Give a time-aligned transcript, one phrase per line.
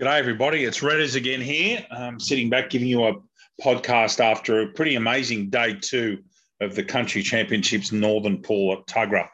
[0.00, 0.64] G'day, everybody.
[0.64, 1.84] It's Redders again here.
[1.90, 3.16] I'm sitting back giving you a
[3.62, 6.22] podcast after a pretty amazing day two
[6.62, 9.28] of the Country Championships Northern Pool at Tuggerah.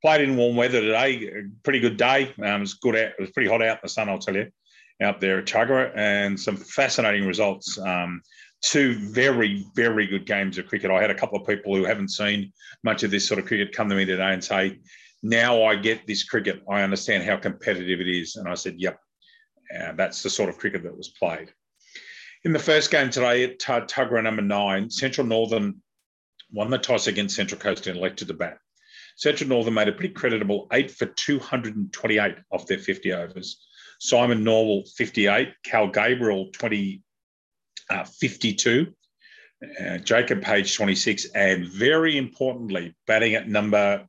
[0.00, 1.28] Played in warm weather today.
[1.64, 2.32] Pretty good day.
[2.38, 3.10] Um, it was good out.
[3.18, 4.46] It was pretty hot out in the sun, I'll tell you,
[5.02, 7.76] out there at Tuggerah, and some fascinating results.
[7.80, 8.22] Um,
[8.64, 10.92] two very, very good games of cricket.
[10.92, 12.52] I had a couple of people who haven't seen
[12.84, 14.78] much of this sort of cricket come to me today and say,
[15.24, 16.62] now I get this cricket.
[16.70, 18.36] I understand how competitive it is.
[18.36, 19.00] And I said, yep,
[19.78, 21.52] uh, that's the sort of cricket that was played.
[22.44, 25.80] In the first game today at Tuggerah number nine, Central Northern
[26.50, 28.58] won the toss against Central Coast and elected to bat.
[29.16, 33.64] Central Northern made a pretty creditable eight for 228 off their 50 overs.
[34.00, 35.54] Simon Norwell, 58.
[35.64, 37.02] Cal Gabriel, 20,
[37.90, 38.92] uh, 52.
[39.80, 41.26] Uh, Jacob Page, 26.
[41.34, 44.06] And very importantly, batting at number,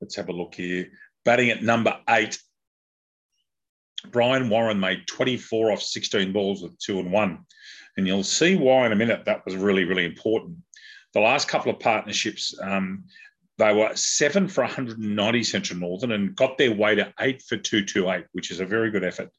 [0.00, 0.88] let's have a look here,
[1.24, 2.40] batting at number eight,
[4.10, 7.44] Brian Warren made 24 off 16 balls with two and one.
[7.96, 10.58] And you'll see why in a minute that was really, really important.
[11.12, 13.04] The last couple of partnerships, um,
[13.58, 18.26] they were seven for 190 Central Northern and got their way to eight for 228,
[18.32, 19.30] which is a very good effort.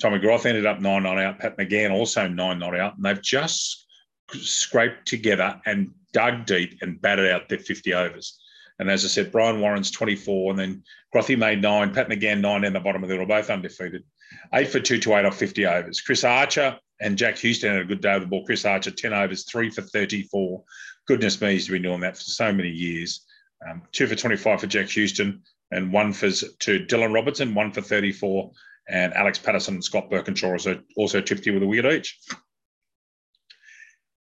[0.00, 1.38] Tommy Groth ended up nine not out.
[1.38, 2.96] Pat McGann also nine not out.
[2.96, 3.86] And they've just
[4.32, 8.38] scraped together and dug deep and batted out their 50 overs.
[8.78, 10.82] And as I said, Brian Warren's 24, and then
[11.14, 14.04] Grothy made nine, Pat McGann nine in the bottom of the order, both undefeated.
[14.52, 16.00] Eight for two to eight off 50 overs.
[16.00, 18.44] Chris Archer and Jack Houston had a good day of the ball.
[18.44, 20.62] Chris Archer, 10 overs, three for 34.
[21.06, 23.24] Goodness me, he's been doing that for so many years.
[23.66, 27.80] Um, two for 25 for Jack Houston, and one for to Dylan Robertson, one for
[27.80, 28.50] 34.
[28.88, 32.18] And Alex Patterson and Scott Birkinshaw also, also tipped you with a wicket each.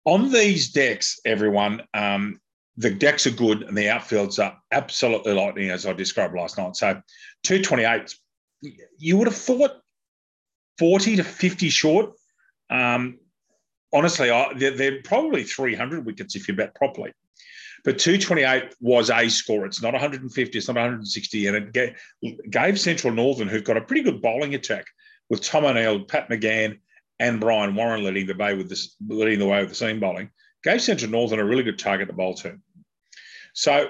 [0.05, 2.41] On these decks, everyone, um,
[2.77, 6.77] the decks are good and the outfields are absolutely lightning, as I described last night.
[6.77, 7.00] So
[7.44, 8.14] 228,
[8.98, 9.72] you would have thought
[10.78, 12.12] 40 to 50 short.
[12.70, 13.19] Um,
[13.92, 17.12] honestly, I, they're, they're, probably 300 wickets if you bet properly.
[17.84, 19.66] But 228 was a score.
[19.66, 21.47] It's not 150, it's not 160.
[21.47, 21.94] And it
[22.50, 24.87] gave, Central Northern, who've got a pretty good bowling attack
[25.28, 26.78] with Tom O'Neill, Pat McGann,
[27.21, 28.75] and Brian Warren leading the way with
[29.06, 30.31] leading the way with the seam bowling,
[30.65, 32.59] gave Central Northern a really good target to bowl to.
[33.54, 33.88] So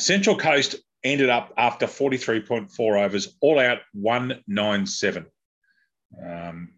[0.00, 5.26] Central Coast ended up after 43.4 overs, all out 197.
[6.24, 6.70] Um,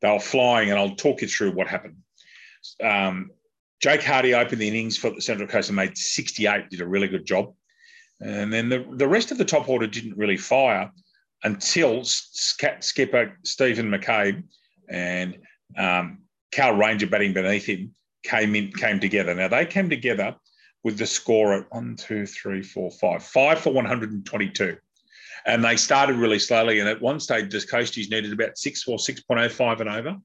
[0.00, 1.96] they were flying, and I'll talk you through what happened.
[2.82, 3.30] Um,
[3.80, 7.08] Jake Hardy opened the innings for the Central Coast and made 68, did a really
[7.08, 7.54] good job.
[8.20, 10.90] And then the, the rest of the top order didn't really fire
[11.44, 14.42] until skipper Stephen McCabe
[14.88, 15.38] and
[15.76, 17.94] um, Cal Ranger batting beneath him
[18.24, 19.34] came in came together.
[19.34, 20.34] Now they came together
[20.84, 24.76] with the score at one, two, three, four, five, five for 122.
[25.46, 26.80] And they started really slowly.
[26.80, 30.16] And at one stage, the Coasties needed about six or 6.05 and over.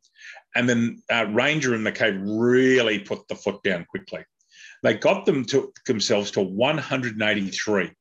[0.55, 4.23] And then uh, Ranger and McCabe really put the foot down quickly.
[4.83, 7.91] They got them to themselves to 183.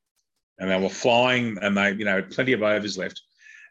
[0.59, 3.21] And they were flying and they, you know, had plenty of overs left.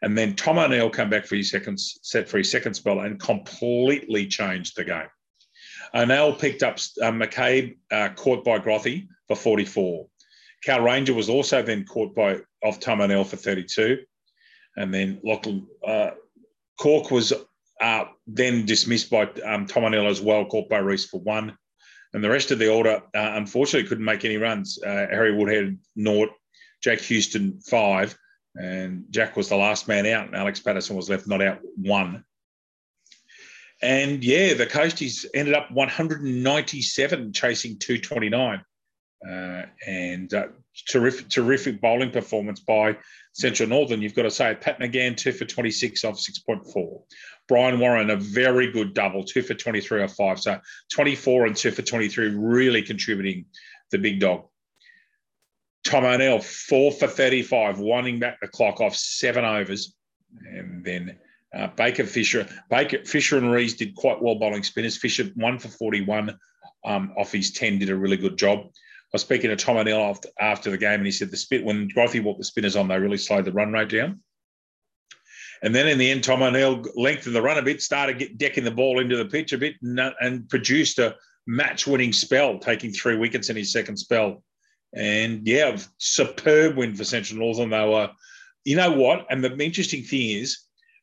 [0.02, 3.20] And then Tom O'Neill came back for his second set for his second spell and
[3.20, 5.08] completely changed the game.
[5.94, 10.06] O'Neill picked up uh, McCabe, uh, caught by Grothy for 44.
[10.64, 13.98] Cal Ranger was also then caught by off Tom O'Neill for 32.
[14.76, 16.10] And then Lachlan uh,
[16.78, 17.32] Cork was
[17.80, 21.56] uh, then dismissed by um, Tom O'Neill as well, caught by Reese for one.
[22.14, 24.78] And the rest of the order, uh, unfortunately, couldn't make any runs.
[24.82, 26.30] Uh, Harry Woodhead, naught.
[26.82, 28.16] Jack Houston, five.
[28.56, 32.24] And Jack was the last man out, and Alex Patterson was left not out one.
[33.82, 38.62] And yeah, the Coasties ended up 197 chasing 229.
[39.28, 40.46] Uh, and uh,
[40.88, 42.96] terrific, terrific bowling performance by
[43.32, 44.02] Central Northern.
[44.02, 47.02] You've got to say Pat McGann, two for 26 off 6.4.
[47.48, 50.40] Brian Warren, a very good double, two for 23 off five.
[50.40, 50.60] So
[50.92, 53.46] 24 and two for 23, really contributing
[53.90, 54.46] the big dog.
[55.84, 59.94] Tom O'Neill, four for 35, winding back the clock off seven overs.
[60.44, 61.18] And then
[61.54, 64.96] uh, Baker Fisher, Baker Fisher and Rees did quite well bowling spinners.
[64.96, 66.38] Fisher one for 41
[66.84, 68.58] um, off his 10 did a really good job.
[68.58, 71.64] I was speaking to Tom O'Neill after, after the game, and he said the spit
[71.64, 74.20] when Grothy walked the spinners on, they really slowed the run rate down.
[75.62, 78.64] And then in the end, Tom O'Neill lengthened the run a bit, started get, decking
[78.64, 81.16] the ball into the pitch a bit, and, uh, and produced a
[81.46, 84.42] match-winning spell, taking three wickets in his second spell.
[84.94, 87.70] And yeah, superb win for Central Northern.
[87.70, 88.10] They were,
[88.64, 89.26] you know what?
[89.30, 90.58] And the interesting thing is,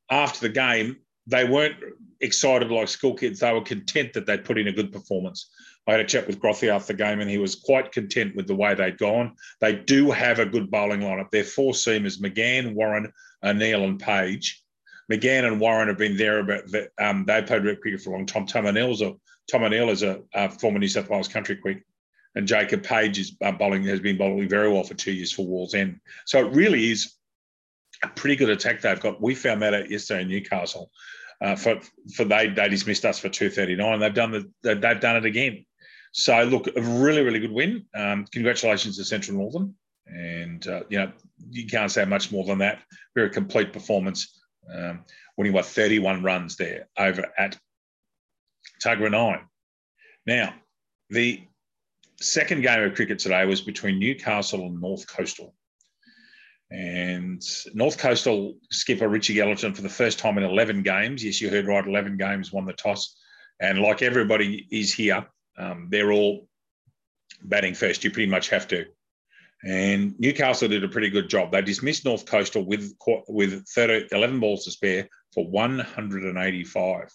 [0.10, 0.98] after the game,
[1.28, 1.76] they weren't
[2.22, 3.40] excited like school kids.
[3.40, 5.50] They were content that they'd put in a good performance.
[5.88, 8.48] I had a chat with Grothy after the game, and he was quite content with
[8.48, 9.36] the way they'd gone.
[9.60, 11.32] They do have a good bowling lineup.
[11.32, 13.12] Their four seamers, McGann, Warren,
[13.44, 14.64] O'Neill, and Page.
[15.12, 16.66] McGann and Warren have been there, but
[17.00, 18.46] um, they played rep cricket for a long time.
[18.46, 19.16] Tom O'Neill's a
[19.50, 21.84] Tom O'Neill is a, a, former New South Wales country quick,
[22.36, 25.44] and Jacob Page is uh, bowling has been bowling very well for two years for
[25.44, 26.00] Wallsend.
[26.26, 27.16] So it really is
[28.04, 29.22] a pretty good attack they've got.
[29.22, 30.92] We found that out yesterday in Newcastle.
[31.42, 31.80] Uh, for
[32.16, 34.00] for they they dismissed us for two thirty nine.
[34.00, 35.66] They've done the they've done it again.
[36.12, 37.86] So look, a really really good win.
[37.96, 39.74] Um, congratulations to Central Northern,
[40.08, 41.12] and uh, you know
[41.50, 42.82] you can't say much more than that.
[43.16, 44.42] Very complete performance,
[44.74, 45.06] um,
[45.38, 47.58] winning by thirty one runs there over at
[48.84, 49.42] Tuggerah Nine.
[50.26, 50.54] Now
[51.10, 51.42] the
[52.20, 55.56] second game of cricket today was between Newcastle and North Coastal.
[56.72, 57.44] And
[57.74, 61.24] North Coastal skipper Richie Gallatin for the first time in 11 games.
[61.24, 63.16] Yes, you heard right, 11 games, won the toss.
[63.60, 65.26] And like everybody is here,
[65.58, 66.48] um, they're all
[67.44, 68.04] batting first.
[68.04, 68.86] You pretty much have to.
[69.64, 71.52] And Newcastle did a pretty good job.
[71.52, 72.96] They dismissed North Coastal with
[73.28, 77.10] with 30, 11 balls to spare for 185.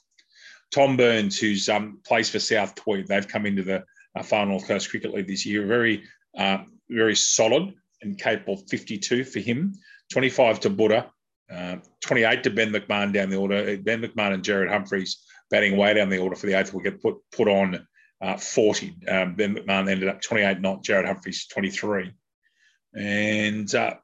[0.74, 3.84] Tom Burns, who's um, plays for South Tweed, they've come into the
[4.16, 5.64] uh, Far North Coast Cricket League this year.
[5.66, 6.02] Very,
[6.36, 6.58] uh,
[6.90, 9.74] very solid and capable 52 for him,
[10.12, 11.10] 25 to Buddha,
[11.52, 13.76] uh, 28 to Ben McMahon down the order.
[13.78, 17.16] Ben McMahon and Jared Humphreys batting way down the order for the eighth wicket, put
[17.32, 17.86] put on
[18.20, 18.96] uh, 40.
[19.08, 22.12] Um, ben McMahon ended up 28 not, Jared Humphreys 23.
[22.94, 23.94] And uh,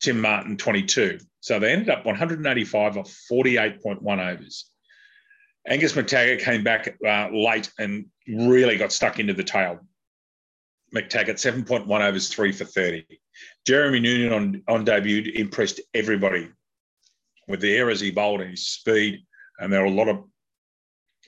[0.00, 1.18] Tim Martin 22.
[1.40, 4.70] So they ended up 185 of 48.1 overs.
[5.66, 9.80] Angus McTaggart came back uh, late and really got stuck into the tail.
[10.94, 13.06] McTaggart, 7.1 overs, three for 30.
[13.66, 16.48] Jeremy Noonan on, on debut impressed everybody
[17.46, 19.24] with the errors he bowled and his speed.
[19.58, 20.24] And there were a lot of,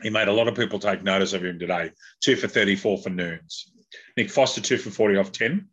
[0.02, 1.92] he made a lot of people take notice of him today.
[2.22, 3.72] Two for 34 for Noons.
[4.16, 5.68] Nick Foster, two for 40 off 10.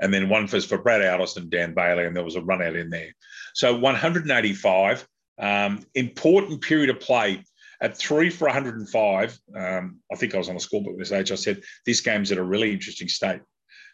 [0.00, 2.62] And then one for, for Brad Aldiss and Dan Bailey, and there was a run
[2.62, 3.14] out in there.
[3.54, 5.06] So 185,
[5.38, 7.44] um, important period of play
[7.80, 11.32] at three for 105, um, I think I was on the scorebook this age.
[11.32, 13.40] I said, this game's at a really interesting state.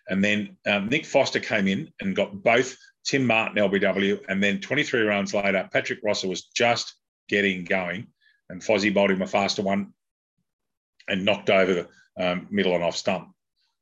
[0.08, 4.24] And then um, Nick Foster came in and got both Tim Martin LBW.
[4.28, 6.94] And then 23 rounds later, Patrick Rosser was just
[7.28, 8.08] getting going.
[8.48, 9.92] And Fozzie bowled him a faster one
[11.08, 11.88] and knocked over the
[12.18, 13.28] um, middle and off stump.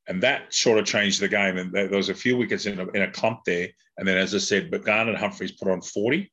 [0.06, 1.56] And that sort of changed the game.
[1.56, 3.68] And there was a few wickets in a, in a clump there.
[3.96, 6.30] And then, as I said, but Garnet Humphreys put on 40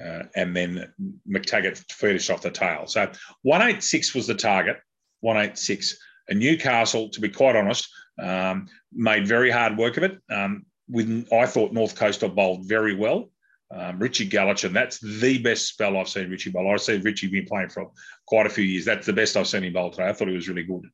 [0.00, 0.92] uh, and then
[1.28, 2.86] McTaggart finished off the tail.
[2.86, 3.10] So
[3.42, 4.78] 186 was the target,
[5.20, 5.98] 186.
[6.28, 7.88] And Newcastle, to be quite honest,
[8.22, 10.18] um, made very hard work of it.
[10.30, 13.30] Um, with I thought North Coastal bowled very well.
[13.70, 16.70] Um, Richie Gallatin, that's the best spell I've seen Richie bowl.
[16.70, 17.90] I've seen Richie been playing for
[18.26, 18.84] quite a few years.
[18.84, 20.08] That's the best I've seen him bowl today.
[20.08, 20.84] I thought he was really good.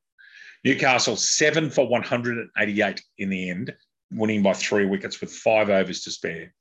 [0.65, 3.75] Newcastle, seven for 188 in the end,
[4.13, 6.55] winning by three wickets with five overs to spare.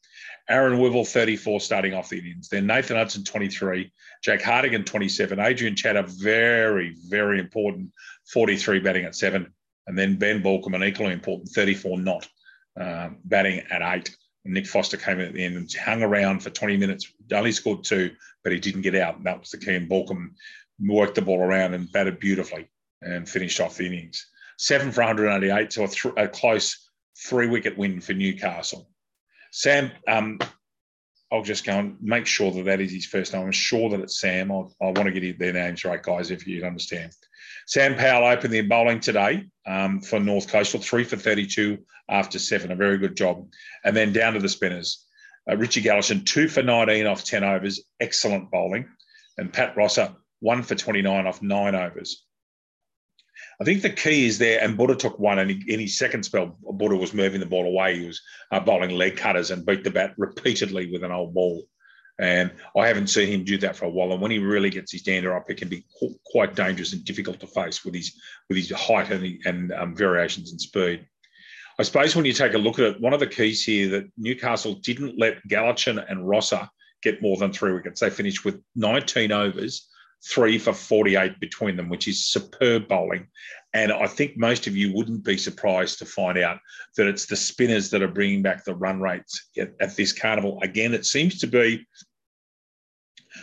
[0.49, 2.49] Aaron Wivell, 34, starting off the innings.
[2.49, 3.91] Then Nathan Hudson, 23.
[4.23, 5.39] Jack Hartigan, 27.
[5.39, 7.91] Adrian Chatter, very, very important,
[8.31, 9.53] 43, batting at seven.
[9.87, 12.27] And then Ben an equally important, 34 not,
[12.79, 14.15] um, batting at eight.
[14.45, 17.11] And Nick Foster came in at the end and hung around for 20 minutes.
[17.33, 18.11] Only scored two,
[18.43, 19.17] but he didn't get out.
[19.17, 19.75] And that was the key.
[19.75, 20.31] And Balcombe
[20.79, 22.69] worked the ball around and batted beautifully
[23.01, 24.25] and finished off the innings.
[24.57, 28.89] Seven for 188, so a, th- a close three wicket win for Newcastle.
[29.57, 30.37] Sam, um,
[31.31, 33.41] I'll just go and make sure that that is his first name.
[33.41, 34.51] I'm sure that it's Sam.
[34.51, 37.11] I, I want to get their names right, guys, if you understand.
[37.65, 42.71] Sam Powell opened the bowling today um, for North Coastal, three for 32 after seven.
[42.71, 43.47] A very good job.
[43.83, 45.03] And then down to the spinners.
[45.49, 47.81] Uh, Richie Gallatin, two for 19 off 10 overs.
[47.99, 48.87] Excellent bowling.
[49.39, 52.26] And Pat Rosser, one for 29 off nine overs.
[53.59, 56.57] I think the key is there, and Buddha took one, and in his second spell,
[56.61, 57.99] Buddha was moving the ball away.
[57.99, 58.21] He was
[58.51, 61.63] uh, bowling leg cutters and beat the bat repeatedly with an old ball.
[62.19, 64.11] And I haven't seen him do that for a while.
[64.11, 65.85] And when he really gets his dander up, it can be
[66.25, 70.51] quite dangerous and difficult to face with his with his height and, and um, variations
[70.51, 71.05] in speed.
[71.79, 74.11] I suppose when you take a look at it, one of the keys here that
[74.17, 76.67] Newcastle didn't let Gallatin and Rosser
[77.03, 78.01] get more than three wickets.
[78.01, 79.87] They finished with 19 overs
[80.25, 83.27] three for 48 between them, which is superb bowling.
[83.73, 86.59] And I think most of you wouldn't be surprised to find out
[86.95, 90.59] that it's the spinners that are bringing back the run rates at, at this carnival.
[90.61, 91.85] Again, it seems to be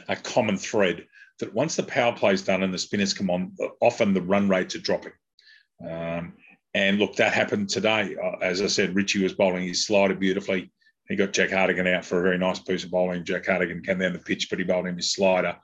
[0.09, 1.07] a common thread
[1.39, 4.49] that once the power play is done and the spinners come on, often the run
[4.49, 5.13] rates are dropping.
[5.89, 6.35] Um,
[6.75, 8.17] and look, that happened today.
[8.23, 10.73] Uh, as I said, Richie was bowling his slider beautifully.
[11.09, 13.25] He got Jack Hartigan out for a very nice piece of bowling.
[13.25, 15.57] Jack Hartigan came down the pitch, but he bowled him his slider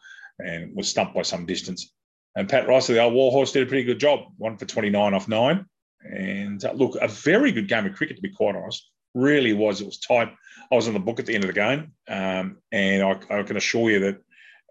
[0.44, 1.92] and was stumped by some distance.
[2.36, 5.28] And Pat Rice, the old Warhorse, did a pretty good job, one for 29 off
[5.28, 5.66] nine.
[6.02, 8.88] And uh, look, a very good game of cricket, to be quite honest.
[9.14, 9.80] Really was.
[9.80, 10.32] It was tight.
[10.70, 13.42] I was on the book at the end of the game, um, and I, I,
[13.42, 14.18] can assure you that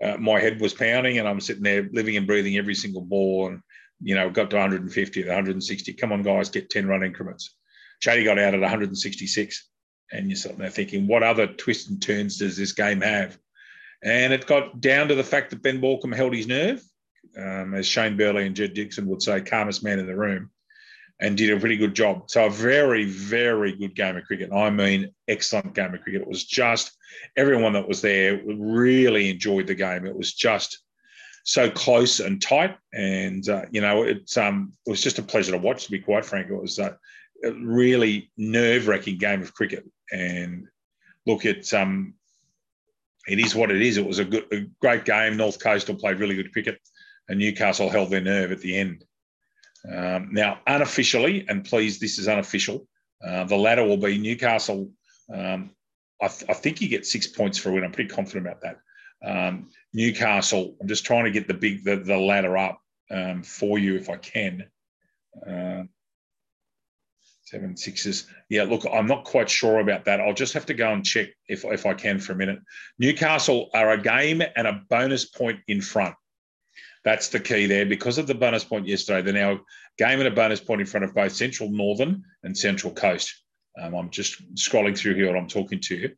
[0.02, 3.48] uh, my head was pounding, and I'm sitting there living and breathing every single ball,
[3.48, 3.62] and
[4.02, 5.94] you know got to 150, 160.
[5.94, 7.54] Come on, guys, get 10 run increments.
[8.02, 9.70] Chady got out at 166,
[10.14, 13.38] and you're sitting there thinking, what other twists and turns does this game have?
[14.04, 16.82] And it got down to the fact that Ben Baulkham held his nerve,
[17.38, 20.52] um, as Shane Burley and Jed Dixon would say, calmest man in the room
[21.20, 22.30] and did a pretty good job.
[22.32, 24.54] So a very, very good game of cricket.
[24.54, 26.22] I mean, excellent game of cricket.
[26.22, 26.92] It was just
[27.36, 30.06] everyone that was there really enjoyed the game.
[30.06, 30.80] It was just
[31.44, 35.52] so close and tight, and uh, you know, it's um, it was just a pleasure
[35.52, 35.86] to watch.
[35.86, 36.94] To be quite frank, it was uh,
[37.44, 39.90] a really nerve-wracking game of cricket.
[40.12, 40.68] And
[41.26, 42.14] look, it's um,
[43.30, 43.98] it is what it is.
[43.98, 45.38] It was a good, a great game.
[45.38, 46.80] North Coastal played really good cricket,
[47.28, 49.06] and Newcastle held their nerve at the end.
[49.90, 52.88] Um, now, unofficially, and please, this is unofficial,
[53.26, 54.92] uh, the ladder will be Newcastle.
[55.34, 55.72] Um,
[56.22, 57.84] I, th- I, think you get six points for a win.
[57.84, 58.80] I'm pretty confident about that.
[59.24, 62.82] Um, Newcastle, I'm just trying to get the big the, the ladder up
[63.12, 64.66] um, for you if I can.
[65.46, 65.84] Uh,
[67.50, 68.28] seven sixes.
[68.50, 70.22] Yeah, look, I'm not quite sure about that.
[70.22, 72.60] I'll just have to go and check if, if I can for a minute.
[73.00, 76.16] Newcastle are a game and a bonus point in front.
[77.04, 77.86] That's the key there.
[77.86, 79.62] Because of the bonus point yesterday, they're now
[79.98, 83.34] game and a bonus point in front of both Central Northern and Central Coast.
[83.82, 86.12] Um, I'm just scrolling through here while I'm talking to you.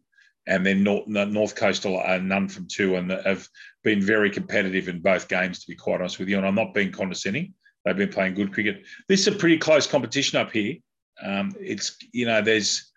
[0.48, 3.48] And then North, North Coastal are none from two and have
[3.84, 6.38] been very competitive in both games, to be quite honest with you.
[6.38, 7.54] And I'm not being condescending.
[7.86, 8.84] They've been playing good cricket.
[9.08, 10.76] This is a pretty close competition up here.
[11.24, 12.91] Um, it's, you know, there's,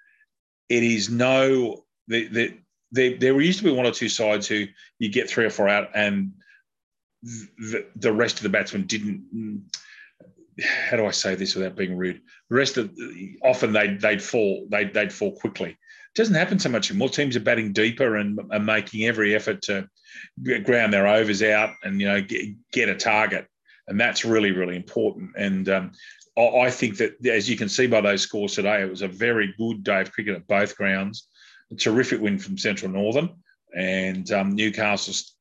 [0.69, 2.55] it is no, the, the,
[2.93, 4.67] there, there used to be one or two sides who
[4.99, 6.33] you get three or four out and
[7.25, 9.65] the, the rest of the batsmen didn't.
[10.63, 12.21] How do I say this without being rude?
[12.51, 12.93] The rest of
[13.43, 15.71] often they'd they'd fall they'd they'd fall quickly.
[15.71, 17.09] It doesn't happen so much anymore.
[17.09, 19.89] Teams are batting deeper and are making every effort to
[20.63, 23.49] ground their overs out and you know get, get a target,
[23.89, 25.31] and that's really really important.
[25.37, 25.93] And um,
[26.37, 29.55] I think that as you can see by those scores today, it was a very
[29.57, 31.29] good day of cricket at both grounds.
[31.71, 33.31] A terrific win from Central Northern,
[33.77, 35.35] and um, Newcastle's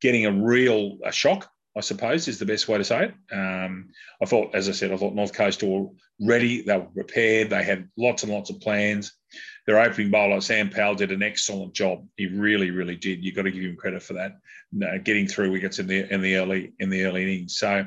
[0.00, 3.14] getting a real a shock, I suppose, is the best way to say it.
[3.34, 3.90] Um,
[4.20, 5.86] I thought, as I said, I thought North Coast were
[6.20, 6.62] ready.
[6.62, 7.50] They were prepared.
[7.50, 9.12] They had lots and lots of plans.
[9.66, 12.06] Their opening bowler, Sam Powell, did an excellent job.
[12.16, 13.24] He really, really did.
[13.24, 14.32] You've got to give him credit for that.
[14.84, 17.56] Uh, getting through wickets in the in the early in the early innings.
[17.56, 17.86] So,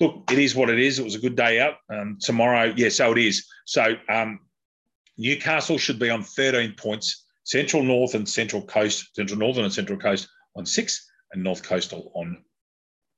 [0.00, 0.98] look, it is what it is.
[0.98, 1.74] It was a good day out.
[1.90, 3.46] Um, tomorrow, yeah, so it is.
[3.66, 4.40] So um,
[5.18, 7.24] Newcastle should be on 13 points.
[7.44, 12.12] Central North and Central Coast, Central Northern and Central Coast on six and North Coastal
[12.14, 12.42] on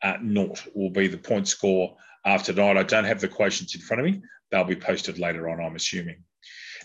[0.02, 2.76] uh, naught will be the point score after tonight.
[2.76, 4.22] I don't have the quotients in front of me.
[4.50, 6.22] They'll be posted later on, I'm assuming.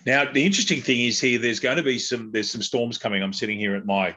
[0.06, 3.22] Now, the interesting thing is here, there's going to be some, there's some storms coming.
[3.22, 4.16] I'm sitting here at my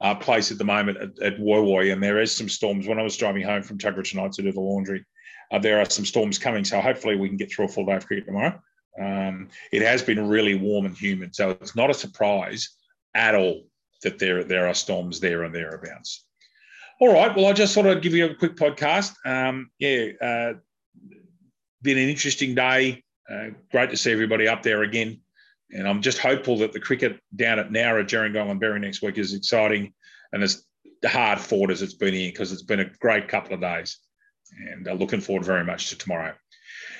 [0.00, 2.86] uh, place at the moment at, at Woy and there is some storms.
[2.86, 5.04] When I was driving home from Tuggerah tonight to do the laundry,
[5.54, 6.64] uh, there are some storms coming.
[6.64, 8.60] So hopefully we can get through a full day of cricket tomorrow.
[9.00, 12.76] Um, it has been really warm and humid, so it's not a surprise
[13.14, 13.64] at all
[14.02, 16.26] that there, there are storms there and thereabouts.
[17.00, 17.34] All right.
[17.34, 19.14] Well, I just thought I'd give you a quick podcast.
[19.26, 20.52] Um, yeah, uh,
[21.82, 23.02] been an interesting day.
[23.30, 25.20] Uh, great to see everybody up there again.
[25.70, 29.18] And I'm just hopeful that the cricket down at Nowra, Gerringong, and Berry next week
[29.18, 29.92] is exciting
[30.32, 30.64] and as
[31.04, 33.98] hard fought as it's been here because it's been a great couple of days.
[34.72, 36.34] And uh, looking forward very much to tomorrow.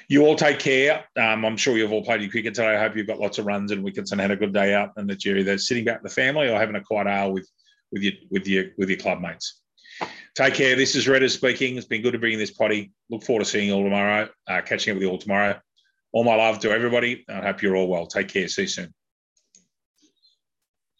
[0.08, 1.04] You all take care.
[1.16, 2.76] Um, I'm sure you've all played your cricket today.
[2.76, 4.90] I hope you've got lots of runs and wickets and had a good day out,
[4.96, 7.48] and that you're either sitting back with the family or having a quiet hour with
[7.90, 9.60] with your with your with your club mates.
[10.34, 10.76] Take care.
[10.76, 11.76] This is Redders speaking.
[11.76, 12.92] It's been good to bring this potty.
[13.08, 15.58] Look forward to seeing you all tomorrow, uh, catching up with you all tomorrow.
[16.12, 17.24] All my love to everybody.
[17.28, 18.06] I hope you're all well.
[18.06, 18.48] Take care.
[18.48, 18.94] See you soon.